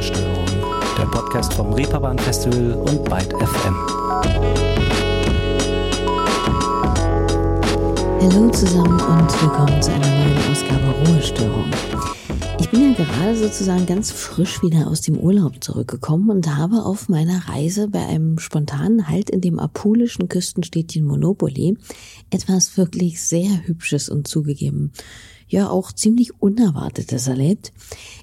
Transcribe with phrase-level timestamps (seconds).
[0.00, 0.46] Ruhestörung,
[0.96, 3.76] der Podcast vom Reeperbahn Festival und Byte FM.
[8.22, 11.70] Hallo zusammen und willkommen zu einer neuen Ausgabe Ruhestörung.
[12.60, 17.10] Ich bin ja gerade sozusagen ganz frisch wieder aus dem Urlaub zurückgekommen und habe auf
[17.10, 21.76] meiner Reise bei einem spontanen Halt in dem apulischen Küstenstädtchen Monopoly
[22.30, 24.92] etwas wirklich sehr Hübsches und zugegeben
[25.50, 27.72] ja auch ziemlich Unerwartetes erlebt.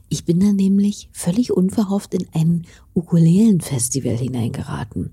[0.10, 5.12] Ich bin da nämlich völlig unverhofft in ein Ukulelenfestival hineingeraten.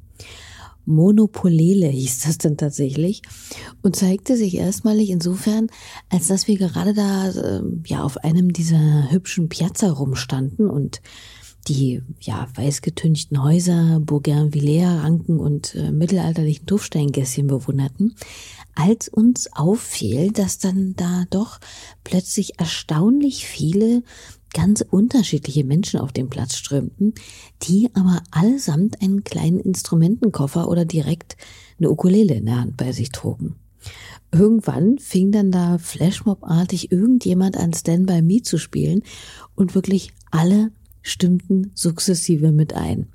[0.86, 3.22] Monopolele hieß das dann tatsächlich
[3.82, 5.68] und zeigte sich erstmalig insofern,
[6.10, 11.00] als dass wir gerade da äh, ja auf einem dieser hübschen Piazza rumstanden und
[11.68, 18.14] die ja weißgetünchten Häuser, Bougainvillea-Ranken und äh, mittelalterlichen Tuffsteingässchen bewunderten,
[18.74, 21.60] als uns auffiel, dass dann da doch
[22.02, 24.02] plötzlich erstaunlich viele
[24.54, 27.12] ganz unterschiedliche Menschen auf den Platz strömten,
[27.62, 31.36] die aber allesamt einen kleinen Instrumentenkoffer oder direkt
[31.78, 33.56] eine Ukulele in der Hand bei sich trugen.
[34.32, 39.02] Irgendwann fing dann da Flashmob-artig irgendjemand an Stand By Me zu spielen
[39.54, 40.72] und wirklich alle
[41.04, 43.06] stimmten sukzessive mit ein.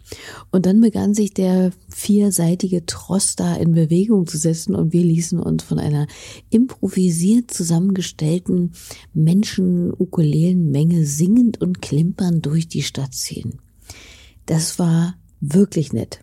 [0.51, 5.39] Und dann begann sich der vierseitige Tross da in Bewegung zu setzen und wir ließen
[5.39, 6.07] uns von einer
[6.51, 8.73] improvisiert zusammengestellten
[9.13, 13.55] Menschen-Ukulelenmenge singend und klimpernd durch die Stadt ziehen.
[14.45, 16.21] Das war wirklich nett.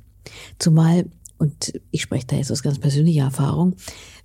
[0.58, 1.06] Zumal,
[1.38, 3.74] und ich spreche da jetzt aus ganz persönlicher Erfahrung,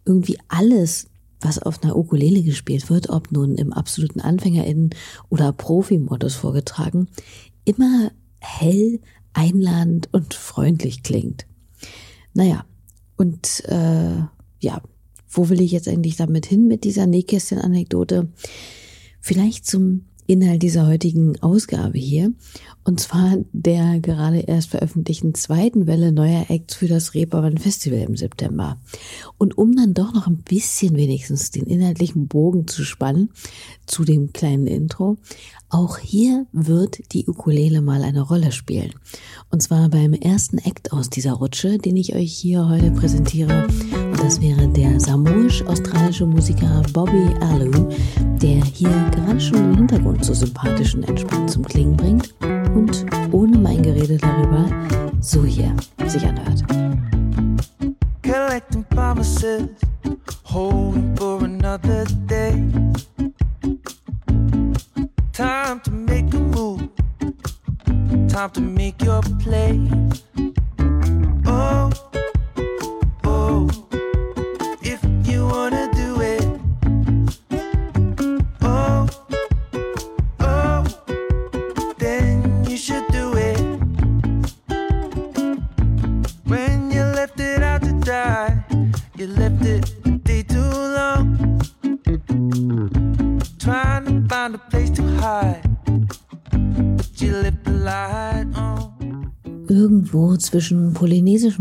[0.05, 1.07] irgendwie alles
[1.41, 4.95] was auf einer Ukulele gespielt wird, ob nun im absoluten AnfängerInnen-
[5.29, 7.07] oder Profi-Modus vorgetragen,
[7.65, 8.99] immer hell,
[9.33, 11.45] einladend und freundlich klingt.
[12.33, 12.65] Naja,
[13.17, 14.23] und äh,
[14.59, 14.81] ja,
[15.29, 18.29] wo will ich jetzt eigentlich damit hin mit dieser Nähkästchen-Anekdote?
[19.19, 22.31] Vielleicht zum Inhalt dieser heutigen Ausgabe hier.
[22.83, 28.15] Und zwar der gerade erst veröffentlichten zweiten Welle neuer Acts für das Reeperbahn Festival im
[28.15, 28.77] September.
[29.37, 33.29] Und um dann doch noch ein bisschen wenigstens den inhaltlichen Bogen zu spannen
[33.85, 35.17] zu dem kleinen Intro,
[35.69, 38.93] auch hier wird die Ukulele mal eine Rolle spielen.
[39.51, 43.67] Und zwar beim ersten Act aus dieser Rutsche, den ich euch hier heute präsentiere.
[44.21, 47.89] Das wäre der samoisch-australische Musiker Bobby Allu,
[48.39, 52.31] der hier gerade schon den Hintergrund so sympathisch und entspannt zum Klingen bringt
[52.75, 54.69] und ohne mein Gerede darüber
[55.21, 56.63] so hier sich anhört.
[58.21, 59.69] Collecting promises,
[60.43, 62.63] hoping for another day.
[65.33, 66.87] Time to make a move,
[68.27, 69.79] time to make your play.
[71.47, 71.89] Oh.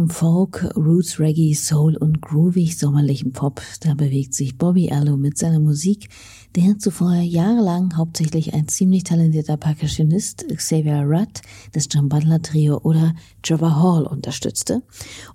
[0.00, 5.36] Polynesischem Folk, Roots Reggae, Soul und groovig sommerlichem Pop, da bewegt sich Bobby Allo mit
[5.36, 6.08] seiner Musik,
[6.56, 11.42] der zuvor jahrelang hauptsächlich ein ziemlich talentierter Percussionist Xavier Rudd
[11.74, 14.82] des John Butler Trio oder Trevor Hall unterstützte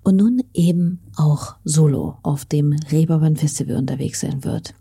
[0.03, 4.73] und nun eben auch solo auf dem Reeperbahn Festival unterwegs sein wird.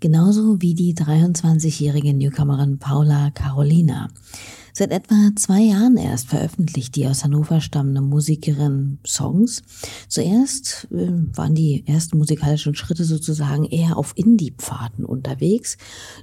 [0.00, 4.08] Genauso wie die 23-jährige Newcomerin Paula Carolina.
[4.78, 9.62] Seit etwa zwei Jahren erst veröffentlicht die aus Hannover stammende Musikerin Songs.
[10.06, 15.78] Zuerst äh, waren die ersten musikalischen Schritte sozusagen eher auf Indie-Pfaden unterwegs.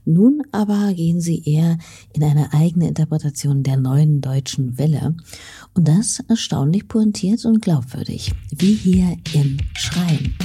[0.06, 1.80] Nun aber gehen sie eher
[2.14, 5.16] in eine eigene Interpretation der neuen deutschen Welle.
[5.74, 8.34] Und das erstaunlich pointiert und glaubwürdig.
[8.52, 10.36] Wie hier im Schreien.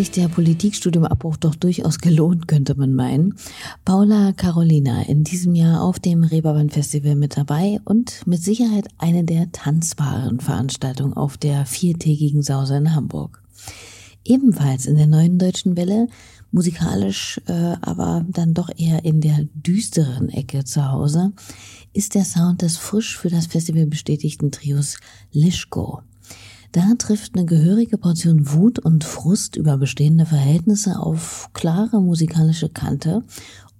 [0.00, 3.34] Sich der Politikstudiumabbruch doch durchaus gelohnt, könnte man meinen.
[3.84, 9.24] Paula Carolina in diesem Jahr auf dem Reeperbahn Festival mit dabei und mit Sicherheit eine
[9.24, 13.42] der tanzbaren Veranstaltungen auf der viertägigen Sause in Hamburg.
[14.24, 16.06] Ebenfalls in der neuen deutschen Welle,
[16.50, 17.52] musikalisch äh,
[17.82, 21.34] aber dann doch eher in der düsteren Ecke zu Hause,
[21.92, 24.96] ist der Sound des frisch für das Festival bestätigten Trios
[25.30, 26.00] Lischko.
[26.72, 33.24] Da trifft eine gehörige Portion Wut und Frust über bestehende Verhältnisse auf klare musikalische Kante,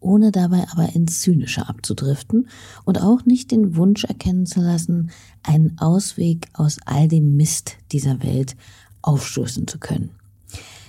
[0.00, 2.48] ohne dabei aber ins Zynische abzudriften
[2.84, 5.10] und auch nicht den Wunsch erkennen zu lassen,
[5.44, 8.56] einen Ausweg aus all dem Mist dieser Welt
[9.02, 10.10] aufstoßen zu können.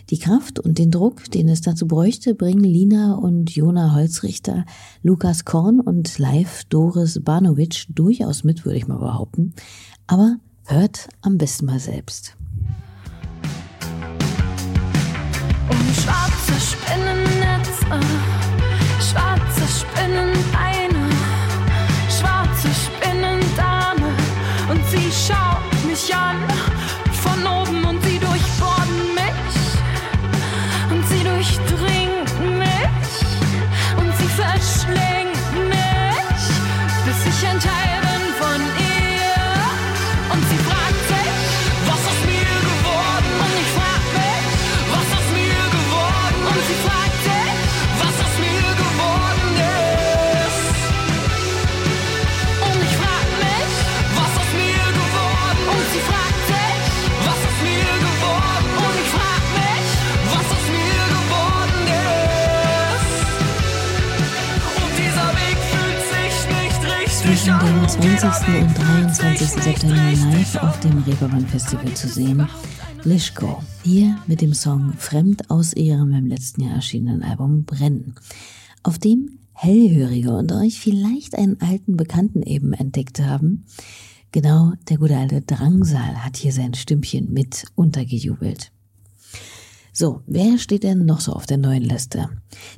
[0.10, 4.66] Die Kraft und den Druck, den es dazu bräuchte, bringen Lina und Jona Holzrichter,
[5.04, 9.54] Lukas Korn und Live Doris Banovic durchaus mit, würde ich mal behaupten.
[10.08, 10.38] Aber
[10.72, 12.38] Hört am besten mal selbst.
[15.70, 17.86] Um schwarze Spinnennetze,
[19.02, 20.71] schwarze Spinnenbeine,
[67.92, 68.24] 20.
[68.62, 69.48] und 23.
[69.50, 72.48] September live auf dem Reeperbahn Festival zu sehen.
[73.04, 78.16] Lischko, hier mit dem Song Fremd aus ihrem im letzten Jahr erschienenen Album Brennen,
[78.82, 83.66] auf dem Hellhörige unter euch vielleicht einen alten Bekannten eben entdeckt haben.
[84.32, 88.72] Genau, der gute alte Drangsal hat hier sein Stimmchen mit untergejubelt.
[89.94, 92.30] So, wer steht denn noch so auf der neuen Liste?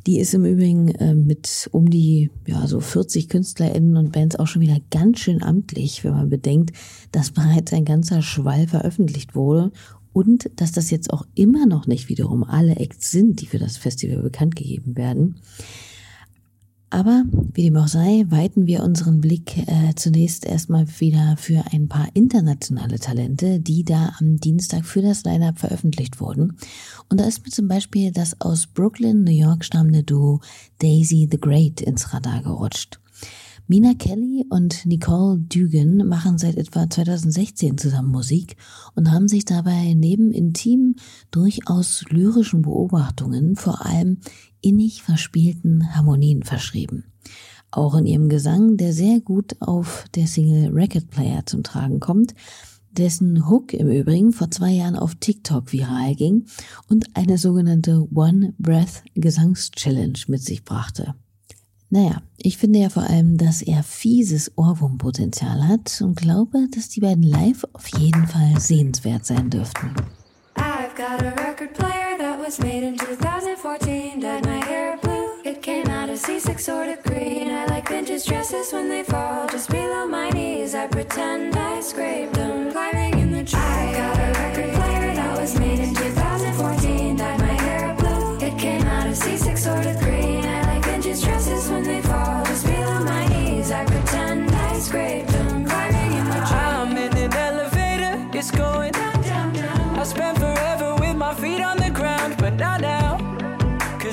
[0.07, 4.47] Die ist im Übrigen äh, mit um die ja so 40 KünstlerInnen und Bands auch
[4.47, 6.75] schon wieder ganz schön amtlich, wenn man bedenkt,
[7.11, 9.71] dass bereits ein ganzer Schwall veröffentlicht wurde
[10.11, 13.77] und dass das jetzt auch immer noch nicht wiederum alle Acts sind, die für das
[13.77, 15.35] Festival bekannt gegeben werden.
[16.93, 17.23] Aber
[17.55, 22.07] wie dem auch sei, weiten wir unseren Blick äh, zunächst erstmal wieder für ein paar
[22.13, 26.55] internationale Talente, die da am Dienstag für das Lineup veröffentlicht wurden.
[27.09, 30.41] Und da ist mir zum Beispiel das aus Brooklyn, New York stammende Duo
[30.83, 32.99] Daisy the Great ins Radar gerutscht.
[33.65, 38.57] Mina Kelly und Nicole Dugan machen seit etwa 2016 zusammen Musik
[38.93, 40.97] und haben sich dabei neben intimen,
[41.31, 44.17] durchaus lyrischen Beobachtungen vor allem
[44.59, 47.05] innig verspielten Harmonien verschrieben.
[47.71, 52.35] Auch in ihrem Gesang, der sehr gut auf der Single Record Player zum Tragen kommt,
[52.91, 56.47] dessen Hook im Übrigen vor zwei Jahren auf TikTok viral ging
[56.89, 61.15] und eine sogenannte One Breath Gesangschallenge mit sich brachte.
[61.93, 67.01] Naja, ich finde ja vor allem, dass er fieses Ohrwurmpotenzial hat und glaube, dass die
[67.01, 69.93] beiden live auf jeden Fall sehenswert sein dürften.
[70.55, 74.19] I've got a record player that was made in 2014.
[74.19, 75.37] Dyed my hair blue.
[75.43, 77.51] It came out a C6 sort of green.
[77.51, 80.73] I like vintage dresses when they fall just below my knees.
[80.73, 83.59] I pretend I scraped them climbing in the tree.
[83.59, 84.92] I've got a record player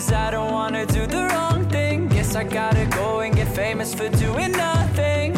[0.00, 2.08] Cause I don't wanna do the wrong thing.
[2.08, 5.34] Guess I gotta go and get famous for doing nothing.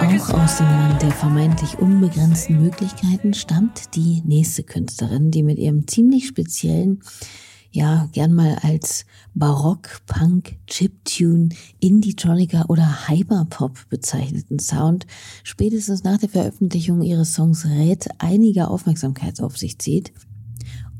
[0.00, 0.66] Auch aus dem.
[0.66, 7.02] Land der vermeintlich unbegrenzten Möglichkeiten stammt die nächste Künstlerin, die mit ihrem ziemlich speziellen,
[7.70, 15.06] ja, gern mal als Barock, Punk, Chiptune, Indie-Troniker oder Hyperpop bezeichneten Sound
[15.44, 20.12] spätestens nach der Veröffentlichung ihres Songs Red einige Aufmerksamkeit auf sich zieht.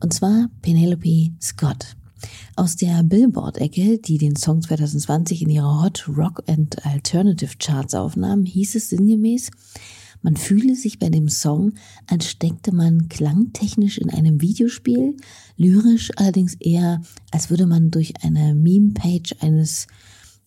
[0.01, 1.97] Und zwar Penelope Scott.
[2.57, 8.45] Aus der Billboard-Ecke, die den Song 2020 in ihre Hot Rock and Alternative Charts aufnahm,
[8.45, 9.51] hieß es sinngemäß,
[10.23, 11.73] man fühle sich bei dem Song,
[12.07, 15.17] als steckte man klangtechnisch in einem Videospiel,
[15.57, 19.87] lyrisch allerdings eher, als würde man durch eine Meme-Page eines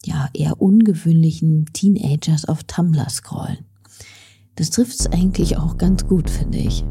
[0.05, 3.65] ja eher ungewöhnlichen Teenagers auf Tumblr scrollen.
[4.55, 6.83] Das trifft's eigentlich auch ganz gut, finde ich.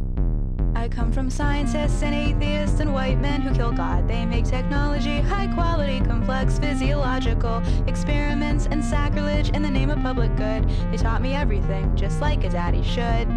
[0.82, 4.08] I come from scientists and atheists and white men who kill God.
[4.08, 10.34] They make technology high quality, complex, physiological experiments and sacrilege in the name of public
[10.34, 10.68] good.
[10.90, 13.28] They taught me everything, just like a daddy should.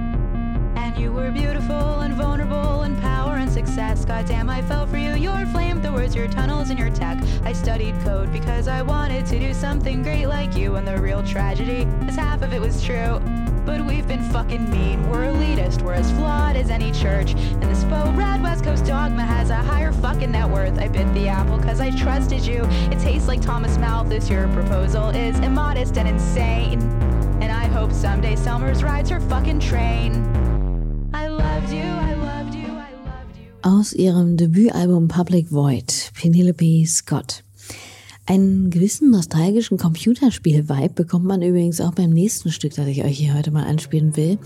[0.81, 4.05] And you were beautiful and vulnerable and power and success.
[4.05, 5.13] Goddamn, I fell for you.
[5.13, 7.23] Your flamethrowers, your tunnels, and your tech.
[7.43, 10.77] I studied code because I wanted to do something great like you.
[10.77, 13.21] And the real tragedy is half of it was true.
[13.65, 15.09] But we've been fucking mean.
[15.09, 15.81] We're elitist.
[15.81, 17.31] We're as flawed as any church.
[17.31, 20.77] And this faux red West Coast dogma has a higher fucking net worth.
[20.77, 22.63] I bit the apple cause I trusted you.
[22.91, 24.29] It tastes like Thomas Malthus.
[24.29, 26.79] Your proposal is immodest and insane.
[27.41, 30.11] And I hope someday Selmers rides her fucking train.
[31.13, 33.51] I loved you, I loved you, I loved you.
[33.63, 37.44] Aus ihrem Debütalbum Public Void, Penelope Scott.
[38.27, 43.35] Einen gewissen nostalgischen Computerspiel-Vibe bekommt man übrigens auch beim nächsten Stück, das ich euch hier
[43.35, 44.39] heute mal anspielen will.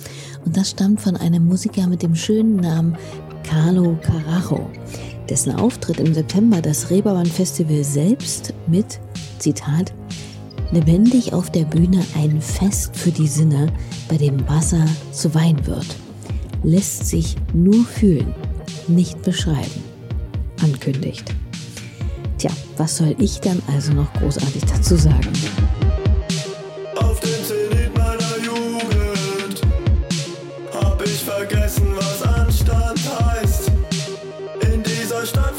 [0.44, 2.98] Und das stammt von einem Musiker mit dem schönen Namen
[3.44, 4.70] Carlo Carajo,
[5.30, 9.00] dessen Auftritt im September das Reeperbahn Festival selbst mit,
[9.38, 9.94] Zitat,
[10.74, 13.72] lebendig auf der Bühne ein Fest für die Sinne,
[14.10, 15.88] bei dem Wasser zu Wein wird.
[16.64, 18.36] Lässt sich nur fühlen,
[18.90, 19.84] nicht beschreiben,
[20.62, 21.34] ankündigt.
[22.40, 25.34] Tja, was soll ich dann also noch großartig dazu sagen?
[26.96, 29.62] Auf den Zenit meiner Jugend
[30.74, 33.70] hab ich vergessen, was Anstand heißt.
[34.72, 35.59] In dieser Stadt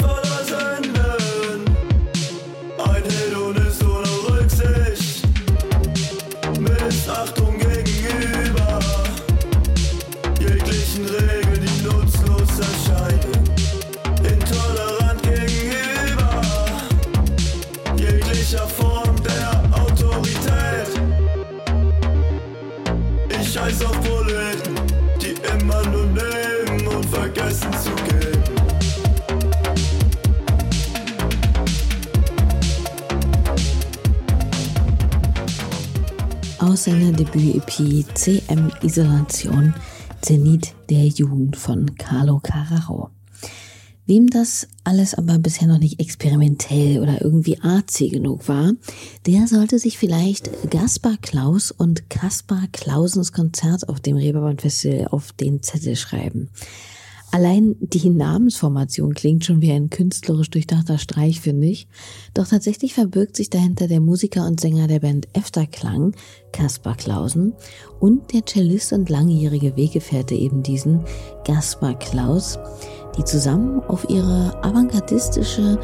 [36.83, 39.75] Seiner Debüt-EP CM Isolation
[40.21, 43.11] Zenit der Jugend von Carlo Carraro.
[44.07, 48.71] Wem das alles aber bisher noch nicht experimentell oder irgendwie artsy genug war,
[49.27, 55.33] der sollte sich vielleicht Gaspar Klaus und Kaspar Klausens Konzert auf dem Reeperbahn Festival auf
[55.33, 56.49] den Zettel schreiben.
[57.33, 61.87] Allein die Namensformation klingt schon wie ein künstlerisch durchdachter Streich, finde ich.
[62.33, 66.13] Doch tatsächlich verbirgt sich dahinter der Musiker und Sänger der Band Efterklang,
[66.51, 67.53] Kaspar Klausen,
[68.01, 71.05] und der Cellist und langjährige Weggefährte eben diesen,
[71.45, 72.59] Gaspar Klaus,
[73.17, 75.79] die zusammen auf ihre avantgardistische,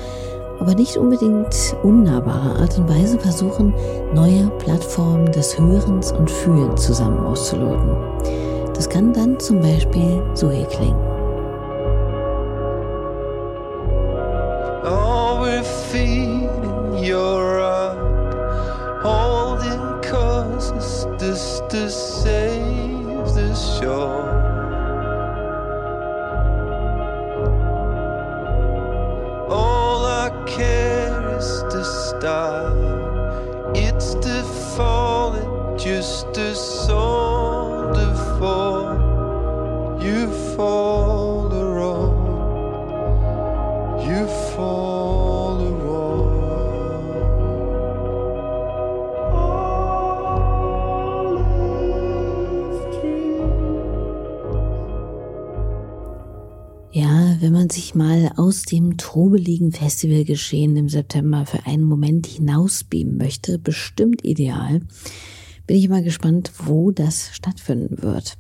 [0.59, 3.73] aber nicht unbedingt unnahbare Art und Weise versuchen,
[4.13, 7.95] neue Plattformen des Hörens und Fühlens zusammen auszuloten.
[8.73, 11.06] Das kann dann zum Beispiel so hier klingen.
[21.37, 24.25] Just to save the shore.
[29.47, 32.73] All I care is to start,
[33.75, 34.41] it's to
[34.75, 37.16] fall just a soul
[57.47, 63.57] wenn man sich mal aus dem trubeligen Festivalgeschehen im September für einen Moment hinausbeamen möchte,
[63.57, 64.81] bestimmt ideal,
[65.65, 68.37] bin ich mal gespannt, wo das stattfinden wird.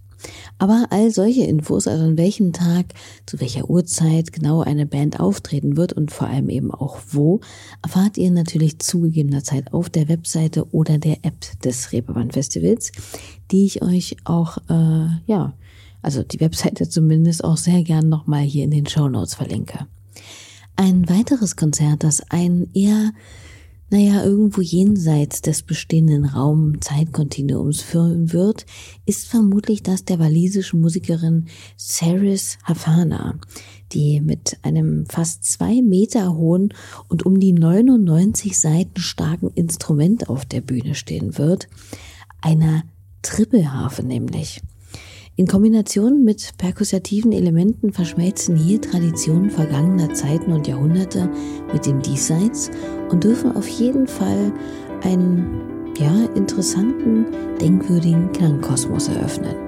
[0.57, 2.87] Aber all solche Infos, also an welchem Tag,
[3.25, 7.39] zu welcher Uhrzeit genau eine Band auftreten wird und vor allem eben auch wo,
[7.81, 12.91] erfahrt ihr natürlich zugegebener Zeit auf der Webseite oder der App des Reeperbahn Festivals,
[13.51, 15.53] die ich euch auch, äh, ja,
[16.07, 19.87] also die Webseite zumindest auch sehr gern nochmal hier in den Show Notes verlinke.
[20.77, 23.11] Ein weiteres Konzert, das ein eher
[23.89, 28.65] naja, irgendwo jenseits des bestehenden Raum-Zeitkontinuums führen wird,
[29.05, 31.47] ist vermutlich das der walisischen Musikerin
[31.77, 33.35] Saris Hafana,
[33.93, 36.73] die mit einem fast zwei Meter hohen
[37.07, 41.69] und um die 99 Seiten starken Instrument auf der Bühne stehen wird,
[42.41, 42.83] einer
[43.21, 44.61] Trippelharfe nämlich.
[45.39, 51.29] In Kombination mit perkussativen Elementen verschmelzen hier Traditionen vergangener Zeiten und Jahrhunderte
[51.71, 52.71] mit dem Diesseits
[53.11, 54.51] und dürfen auf jeden Fall
[55.03, 57.27] einen ja, interessanten,
[57.61, 59.66] denkwürdigen Klangkosmos eröffnen.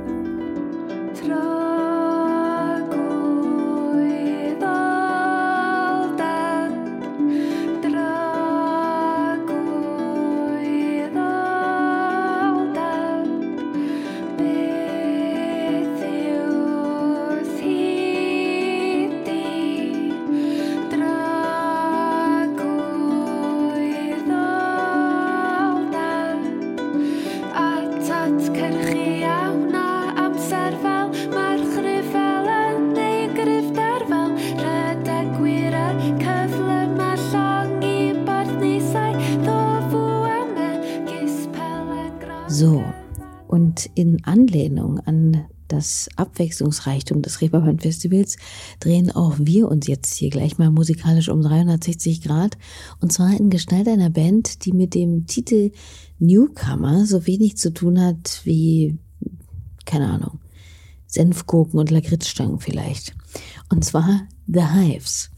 [44.29, 48.37] Anlehnung an das Abwechslungsreichtum des Reeperbahn Festivals
[48.79, 52.57] drehen auch wir uns jetzt hier gleich mal musikalisch um 360 Grad.
[52.99, 55.71] Und zwar in Gestalt einer Band, die mit dem Titel
[56.17, 58.97] Newcomer so wenig zu tun hat wie,
[59.85, 60.39] keine Ahnung,
[61.07, 63.15] Senfgurken und Lakritzstangen vielleicht.
[63.69, 65.29] Und zwar The Hives.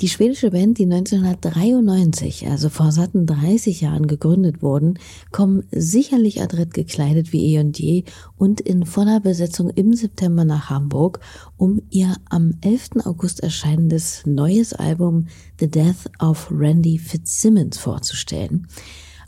[0.00, 4.98] Die schwedische Band, die 1993, also vor satten 30 Jahren gegründet wurden,
[5.30, 8.04] kommen sicherlich adrett gekleidet wie eh und je
[8.36, 11.20] und in voller Besetzung im September nach Hamburg,
[11.56, 13.04] um ihr am 11.
[13.04, 15.26] August erscheinendes neues Album
[15.60, 18.66] The Death of Randy Fitzsimmons vorzustellen.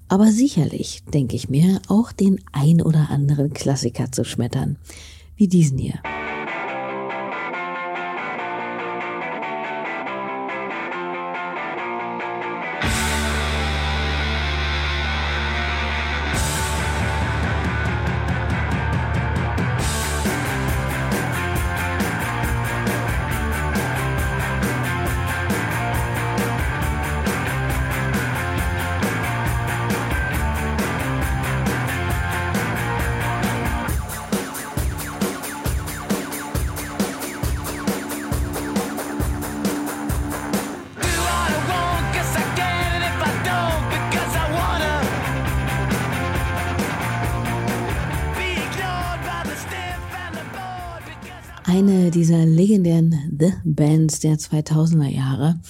[0.08, 4.76] Aber sicherlich, denke ich mir, auch den ein oder anderen Klassiker zu schmettern,
[5.36, 6.00] wie diesen hier.
[52.14, 55.60] Dieser legendären The Bands der 2000er Jahre,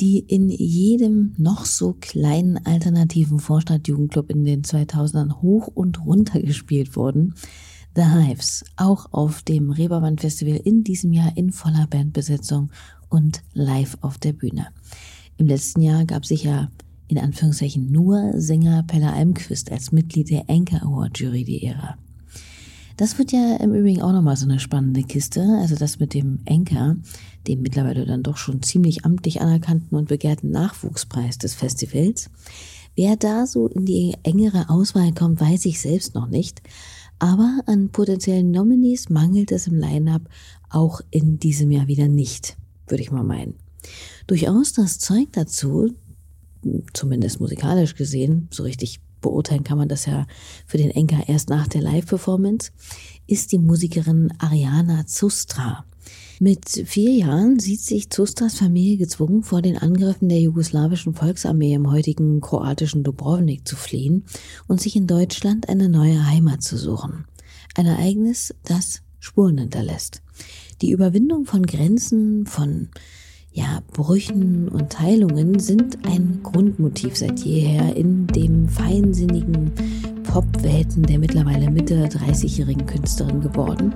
[0.00, 6.96] die in jedem noch so kleinen alternativen Vorstadtjugendclub in den 2000ern hoch und runter gespielt
[6.96, 7.34] wurden.
[7.94, 12.70] The Hives, auch auf dem Reeperbahn Festival in diesem Jahr in voller Bandbesetzung
[13.08, 14.68] und live auf der Bühne.
[15.36, 16.70] Im letzten Jahr gab sich ja
[17.06, 21.94] in Anführungszeichen nur Sänger Pelle Almquist als Mitglied der Anchor Award Jury die Ehre.
[22.96, 25.42] Das wird ja im Übrigen auch nochmal so eine spannende Kiste.
[25.60, 26.96] Also das mit dem Enker,
[27.46, 32.30] dem mittlerweile dann doch schon ziemlich amtlich anerkannten und begehrten Nachwuchspreis des Festivals.
[32.94, 36.60] Wer da so in die engere Auswahl kommt, weiß ich selbst noch nicht.
[37.18, 40.22] Aber an potenziellen Nominees mangelt es im Line-up
[40.68, 42.56] auch in diesem Jahr wieder nicht,
[42.88, 43.54] würde ich mal meinen.
[44.26, 45.94] Durchaus das Zeug dazu,
[46.92, 50.26] zumindest musikalisch gesehen, so richtig beurteilen kann man das ja
[50.66, 52.72] für den Enker erst nach der Live-Performance,
[53.26, 55.86] ist die Musikerin Ariana Zustra.
[56.40, 61.90] Mit vier Jahren sieht sich Zustras Familie gezwungen, vor den Angriffen der jugoslawischen Volksarmee im
[61.90, 64.24] heutigen kroatischen Dubrovnik zu fliehen
[64.66, 67.26] und sich in Deutschland eine neue Heimat zu suchen.
[67.76, 70.20] Ein Ereignis, das Spuren hinterlässt.
[70.80, 72.88] Die Überwindung von Grenzen, von
[73.52, 79.72] ja, Brüchen und Teilungen sind ein Grundmotiv seit jeher in dem feinsinnigen
[80.22, 83.92] Popwelten der mittlerweile Mitte 30-jährigen Künstlerin geworden,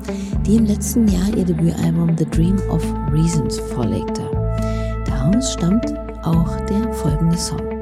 [0.47, 4.23] die im letzten Jahr ihr Debütalbum The Dream of Reasons vorlegte.
[5.07, 7.77] Daraus stammt auch der folgende Song.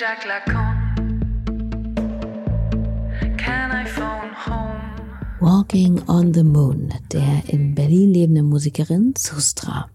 [0.00, 0.76] Jacques Lacan.
[3.36, 4.80] Can I phone home?
[5.42, 9.90] Walking on the Moon, der in Berlin lebenden Musikerin Sustra.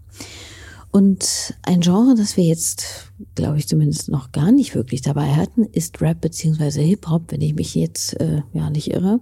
[0.95, 5.65] Und ein Genre, das wir jetzt, glaube ich, zumindest noch gar nicht wirklich dabei hatten,
[5.65, 9.19] ist Rap beziehungsweise Hip-Hop, wenn ich mich jetzt äh, ja nicht irre.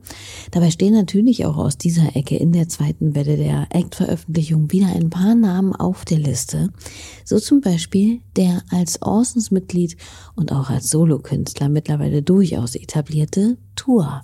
[0.51, 5.09] Dabei stehen natürlich auch aus dieser Ecke in der zweiten Welle der Act-Veröffentlichung wieder ein
[5.09, 6.69] paar Namen auf der Liste.
[7.25, 9.97] So zum Beispiel der als Orsons-Mitglied
[10.35, 14.21] und auch als Solokünstler mittlerweile durchaus etablierte Tour.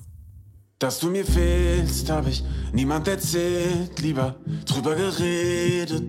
[0.80, 6.04] Dass du mir fehlst, habe ich niemand erzählt, lieber drüber geredet.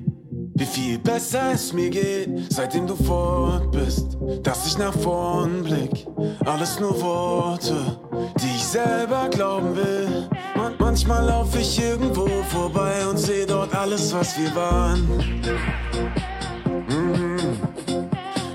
[0.54, 4.16] Wie viel besser es mir geht, seitdem du fort bist.
[4.44, 6.06] Dass ich nach vorn blick,
[6.44, 7.98] alles nur Worte,
[8.40, 10.28] die ich selber glauben will.
[10.54, 15.00] Man manchmal lauf ich irgendwo vorbei und seh dort alles, was wir waren.
[16.88, 17.38] Mhm.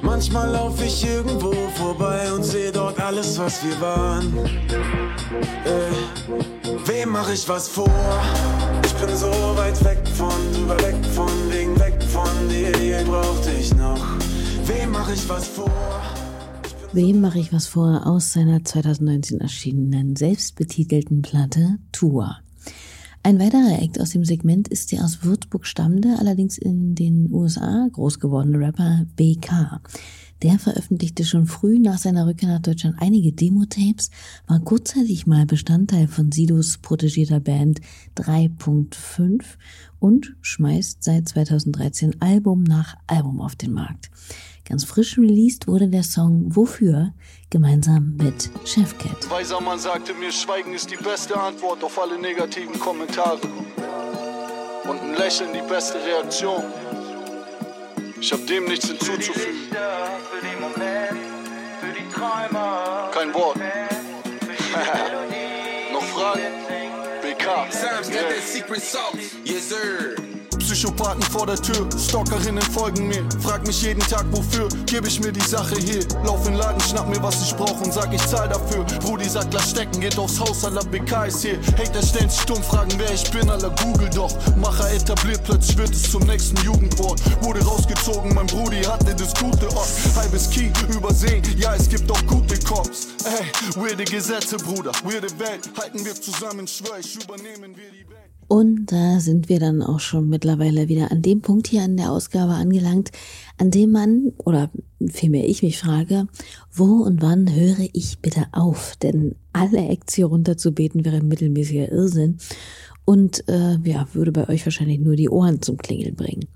[0.01, 4.35] Manchmal lauf ich irgendwo vorbei und seh dort alles, was wir waren.
[5.65, 7.89] Äh, wem mach ich was vor?
[8.83, 13.45] Ich bin so weit weg von, drüber weg von, wegen weg von dir, ihr braucht
[14.91, 15.71] mach ich was vor?
[16.93, 22.37] Wem mache ich was vor aus seiner 2019 erschienenen selbstbetitelten Platte Tour?
[23.21, 27.87] Ein weiterer Act aus dem Segment ist der aus Würzburg stammende, allerdings in den USA
[27.91, 29.81] groß gewordene Rapper BK.
[30.43, 34.11] Der veröffentlichte schon früh nach seiner Rückkehr nach Deutschland einige Demo-Tapes,
[34.47, 37.79] war kurzzeitig mal Bestandteil von Sidos protegierter Band
[38.17, 39.43] 3.5
[39.99, 44.11] und schmeißt seit 2013 Album nach Album auf den Markt.
[44.65, 47.13] Ganz frisch released wurde der Song Wofür
[47.49, 49.29] gemeinsam mit Chefcat.
[49.29, 53.39] Weiser Mann sagte mir, Schweigen ist die beste Antwort auf alle negativen Kommentare.
[54.89, 56.63] Und ein Lächeln die beste Reaktion.
[58.19, 59.69] Ich hab dem nichts hinzuzufügen.
[63.11, 63.57] Kein Wort.
[65.91, 66.53] Noch Fragen?
[67.21, 67.71] BK.
[67.71, 69.35] Sam's that secret sauce.
[69.43, 70.15] Yes, sir.
[70.65, 73.23] Psychopathen vor der Tür, Stalkerinnen folgen mir.
[73.39, 76.03] Frag mich jeden Tag wofür, gebe ich mir die Sache hier.
[76.25, 78.83] Lauf in den Laden, schnapp mir was ich brauch und sag ich zahl dafür.
[78.99, 81.59] Brudi sagt, lass stecken, geht aufs Haus, aller BK ist hier.
[81.77, 84.33] Hater stellen sich stumm, fragen wer ich bin, aller Google doch.
[84.57, 87.21] Macher etabliert, plötzlich wird es zum nächsten Jugendwort.
[87.43, 89.89] Wurde rausgezogen, mein Brudi hatte das gute Ort.
[90.15, 93.09] Halbes Key, übersehen, ja es gibt auch gute Cops.
[93.23, 93.45] Ey,
[93.79, 95.69] weirde Gesetze, Bruder, weirde Welt.
[95.79, 98.35] Halten wir zusammen, schwör ich, übernehmen wir die Welt.
[98.47, 102.11] Und da sind wir dann auch schon mittlerweile wieder an dem Punkt hier an der
[102.11, 103.11] Ausgabe angelangt,
[103.57, 104.69] an dem man, oder
[105.11, 106.27] vielmehr ich mich frage,
[106.71, 108.95] wo und wann höre ich bitte auf?
[108.97, 112.37] Denn alle Acts hier runterzubeten wäre mittelmäßiger Irrsinn
[113.05, 116.47] und äh, ja, würde bei euch wahrscheinlich nur die Ohren zum Klingeln bringen.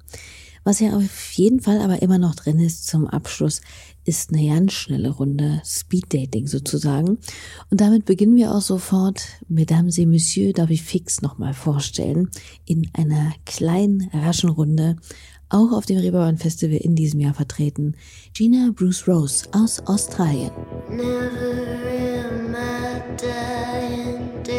[0.64, 3.62] Was ja auf jeden Fall aber immer noch drin ist zum Abschluss,
[4.10, 7.20] ist eine ganz schnelle Runde Speed Dating sozusagen.
[7.70, 9.22] Und damit beginnen wir auch sofort.
[9.48, 12.30] Mesdames et Messieurs darf ich fix nochmal vorstellen.
[12.66, 14.96] In einer kleinen, raschen Runde.
[15.50, 17.96] Auch auf dem Reeperbahn Festival in diesem Jahr vertreten.
[18.34, 20.52] Gina Bruce Rose aus Australien.
[20.90, 24.59] Never in my dying days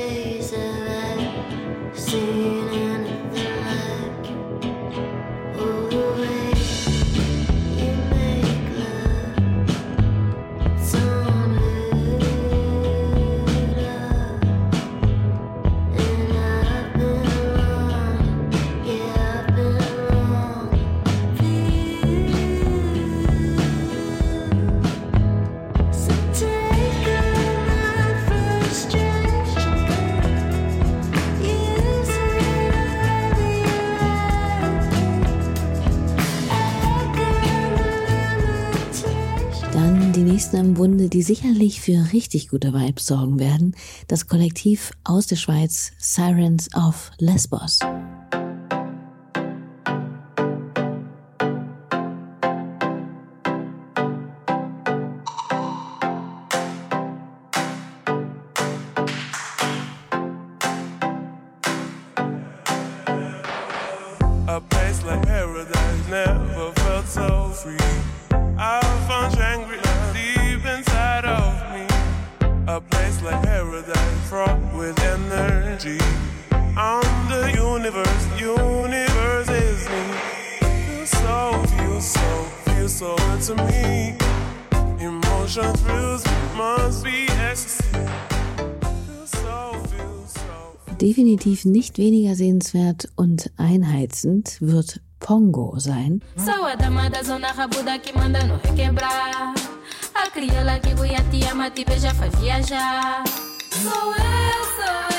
[41.30, 43.76] sicherlich für richtig gute Vibes sorgen werden.
[44.08, 47.78] Das Kollektiv aus der Schweiz Sirens of Lesbos.
[68.56, 68.80] A
[72.70, 75.98] A place like paradise fraught with energy.
[76.76, 80.04] I'm the universe, universe is me.
[80.86, 84.14] Feel so, feel so, feel so good to me.
[85.00, 88.06] Emotion thrills me, must be ecstasy.
[88.80, 90.94] Feel so, feel so.
[91.00, 96.22] Definitiv nicht weniger sehenswert und einheizend wird Pongo sein.
[96.36, 99.54] Sou a dama da zona rabuda que manda no requebrar.
[100.14, 101.22] A crioula que buia
[101.70, 103.24] te beija, faz viajar.
[103.70, 105.09] Sou eu,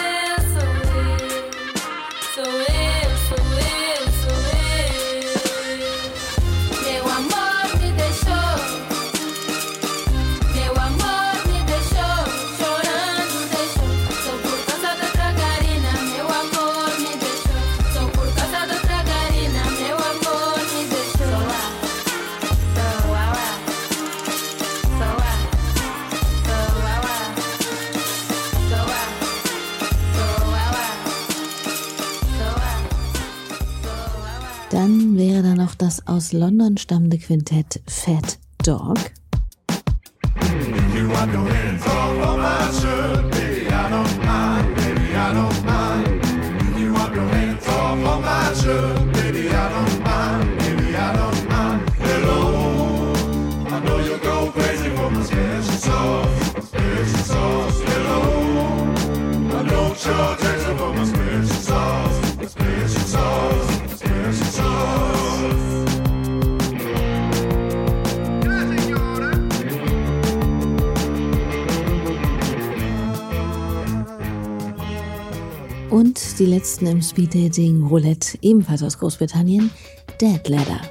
[36.33, 38.97] London stammende Quintett Fat Dog.
[76.11, 79.71] Und die letzten im Speeddating Roulette, ebenfalls aus Großbritannien,
[80.19, 80.81] Dead Ladder.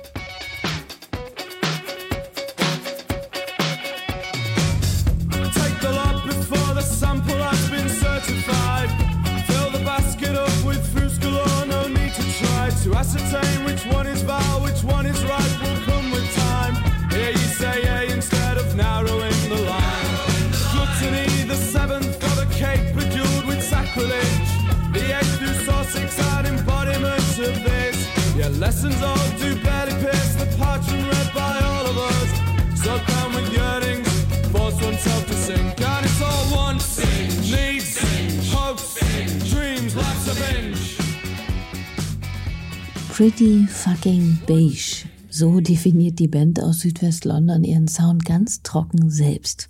[43.21, 45.05] Pretty Fucking Beige.
[45.29, 49.69] So definiert die Band aus Südwest-London ihren Sound ganz trocken selbst.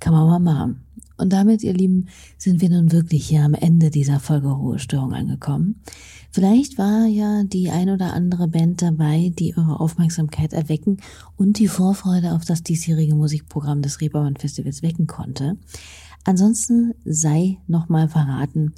[0.00, 0.82] Kann man mal machen.
[1.18, 5.82] Und damit, ihr Lieben, sind wir nun wirklich hier am Ende dieser Folge Ruhestörung angekommen.
[6.32, 10.96] Vielleicht war ja die ein oder andere Band dabei, die eure Aufmerksamkeit erwecken
[11.36, 15.58] und die Vorfreude auf das diesjährige Musikprogramm des Reeperbahn Festivals wecken konnte.
[16.24, 18.72] Ansonsten sei nochmal verraten,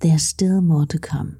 [0.00, 1.36] there's still more to come.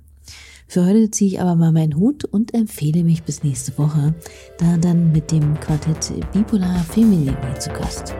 [0.66, 4.14] Für heute ziehe ich aber mal meinen Hut und empfehle mich bis nächste Woche,
[4.58, 8.14] da dann mit dem Quartett Bipolar hier zu Gast.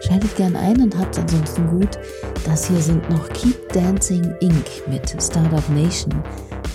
[0.00, 1.98] Schaltet gern ein und habt's ansonsten gut.
[2.44, 4.88] Das hier sind noch Keep Dancing Inc.
[4.88, 6.14] mit Startup Nation,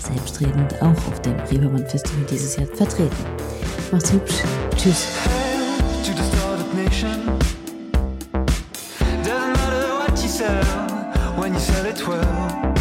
[0.02, 3.16] selbstredend auch auf dem Reeperbahn Festival dieses Jahr vertreten.
[3.90, 4.42] Macht's hübsch.
[4.76, 5.06] Tschüss.
[9.24, 10.62] Doesn't matter what you sell
[11.38, 12.71] when you sell it well.